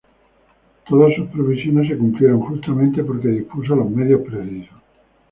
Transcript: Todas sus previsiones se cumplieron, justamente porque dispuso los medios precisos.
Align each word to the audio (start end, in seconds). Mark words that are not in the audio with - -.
Todas 0.89 1.13
sus 1.15 1.27
previsiones 1.29 1.87
se 1.87 1.95
cumplieron, 1.95 2.41
justamente 2.41 3.03
porque 3.03 3.27
dispuso 3.27 3.75
los 3.75 3.87
medios 3.87 4.21
precisos. 4.21 4.75